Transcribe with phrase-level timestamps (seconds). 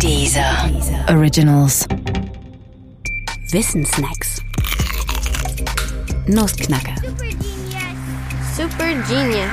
[0.00, 0.70] Dieser
[1.08, 1.86] Originals.
[3.50, 4.42] Wissensnacks.
[6.26, 6.94] Nussknacker.
[8.56, 9.50] Super genius.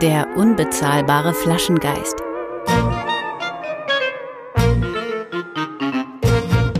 [0.00, 2.16] Der unbezahlbare Flaschengeist.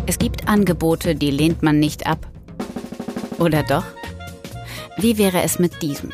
[0.07, 2.27] Es gibt Angebote, die lehnt man nicht ab.
[3.39, 3.85] Oder doch?
[4.99, 6.11] Wie wäre es mit diesem?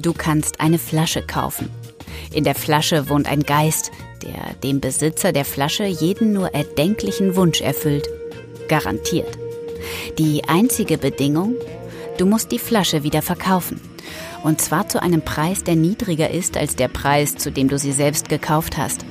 [0.00, 1.68] Du kannst eine Flasche kaufen.
[2.32, 3.90] In der Flasche wohnt ein Geist,
[4.22, 8.08] der dem Besitzer der Flasche jeden nur erdenklichen Wunsch erfüllt.
[8.68, 9.36] Garantiert.
[10.18, 11.56] Die einzige Bedingung,
[12.16, 13.80] du musst die Flasche wieder verkaufen.
[14.42, 17.92] Und zwar zu einem Preis, der niedriger ist als der Preis, zu dem du sie
[17.92, 19.04] selbst gekauft hast.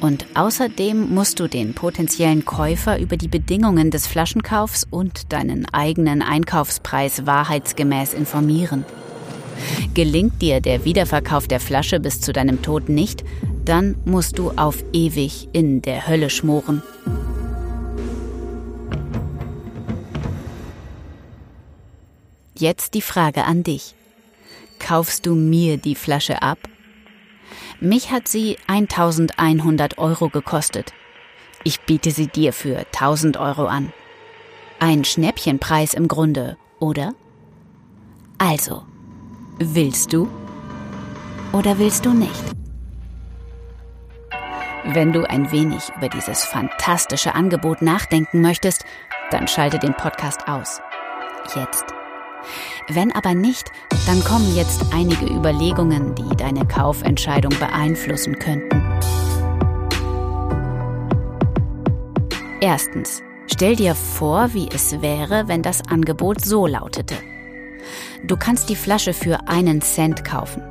[0.00, 6.22] Und außerdem musst du den potenziellen Käufer über die Bedingungen des Flaschenkaufs und deinen eigenen
[6.22, 8.86] Einkaufspreis wahrheitsgemäß informieren.
[9.94, 13.24] Gelingt dir der Wiederverkauf der Flasche bis zu deinem Tod nicht,
[13.64, 16.82] dann musst du auf ewig in der Hölle schmoren.
[22.54, 23.94] Jetzt die Frage an dich.
[24.78, 26.58] Kaufst du mir die Flasche ab?
[27.80, 30.92] Mich hat sie 1100 Euro gekostet.
[31.62, 33.92] Ich biete sie dir für 1000 Euro an.
[34.80, 37.14] Ein Schnäppchenpreis im Grunde, oder?
[38.38, 38.84] Also,
[39.58, 40.28] willst du
[41.52, 42.44] oder willst du nicht?
[44.84, 48.84] Wenn du ein wenig über dieses fantastische Angebot nachdenken möchtest,
[49.30, 50.80] dann schalte den Podcast aus.
[51.54, 51.84] Jetzt.
[52.88, 53.70] Wenn aber nicht,
[54.06, 58.82] dann kommen jetzt einige Überlegungen, die deine Kaufentscheidung beeinflussen könnten.
[62.60, 67.16] Erstens, stell dir vor, wie es wäre, wenn das Angebot so lautete.
[68.24, 70.62] Du kannst die Flasche für einen Cent kaufen.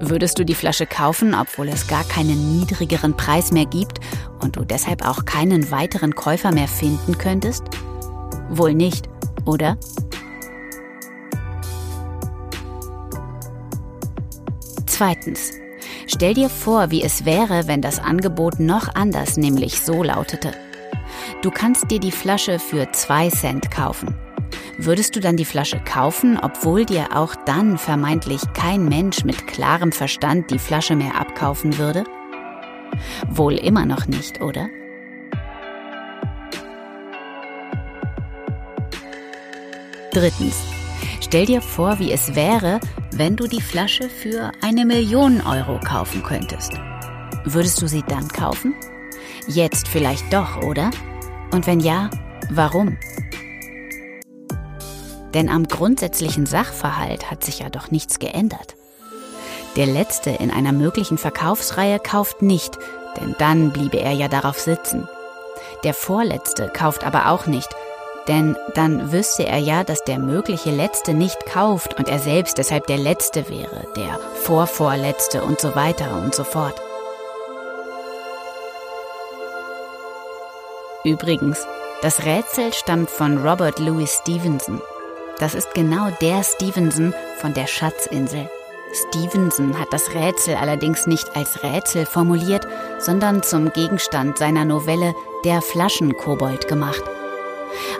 [0.00, 3.98] Würdest du die Flasche kaufen, obwohl es gar keinen niedrigeren Preis mehr gibt
[4.40, 7.64] und du deshalb auch keinen weiteren Käufer mehr finden könntest?
[8.48, 9.08] Wohl nicht,
[9.44, 9.76] oder?
[14.86, 15.52] Zweitens.
[16.06, 20.52] Stell dir vor, wie es wäre, wenn das Angebot noch anders, nämlich so lautete.
[21.42, 24.14] Du kannst dir die Flasche für zwei Cent kaufen.
[24.76, 29.92] Würdest du dann die Flasche kaufen, obwohl dir auch dann vermeintlich kein Mensch mit klarem
[29.92, 32.04] Verstand die Flasche mehr abkaufen würde?
[33.28, 34.68] Wohl immer noch nicht, oder?
[40.12, 40.62] Drittens.
[41.20, 42.80] Stell dir vor, wie es wäre,
[43.12, 46.72] wenn du die Flasche für eine Million Euro kaufen könntest.
[47.44, 48.74] Würdest du sie dann kaufen?
[49.48, 50.90] Jetzt vielleicht doch, oder?
[51.52, 52.10] Und wenn ja,
[52.50, 52.98] warum?
[55.32, 58.76] Denn am grundsätzlichen Sachverhalt hat sich ja doch nichts geändert.
[59.76, 62.78] Der Letzte in einer möglichen Verkaufsreihe kauft nicht,
[63.18, 65.08] denn dann bliebe er ja darauf sitzen.
[65.82, 67.68] Der Vorletzte kauft aber auch nicht,
[68.26, 72.86] denn dann wüsste er ja, dass der mögliche Letzte nicht kauft und er selbst deshalb
[72.86, 76.78] der Letzte wäre, der Vorvorletzte und so weiter und so fort.
[81.08, 81.66] Übrigens,
[82.02, 84.82] das Rätsel stammt von Robert Louis Stevenson.
[85.38, 88.50] Das ist genau der Stevenson von der Schatzinsel.
[88.92, 92.68] Stevenson hat das Rätsel allerdings nicht als Rätsel formuliert,
[92.98, 95.14] sondern zum Gegenstand seiner Novelle
[95.46, 97.02] Der Flaschenkobold gemacht.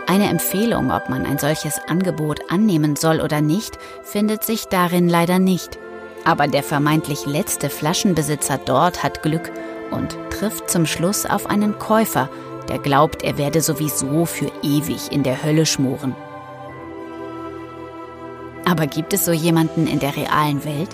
[0.06, 5.38] Eine Empfehlung, ob man ein solches Angebot annehmen soll oder nicht, findet sich darin leider
[5.38, 5.78] nicht.
[6.26, 9.50] Aber der vermeintlich letzte Flaschenbesitzer dort hat Glück
[9.90, 12.28] und trifft zum Schluss auf einen Käufer,
[12.68, 16.14] der glaubt, er werde sowieso für ewig in der Hölle schmoren.
[18.64, 20.90] Aber gibt es so jemanden in der realen Welt?